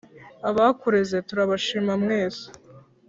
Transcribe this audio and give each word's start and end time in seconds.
abakureze 0.49 1.17
turabashima 1.27 1.93
mwese 2.03 2.45